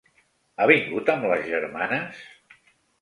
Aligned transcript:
Ha 0.55 0.65
vingut 0.71 1.11
amb 1.15 1.27
les 1.33 1.45
germanes? 1.53 2.25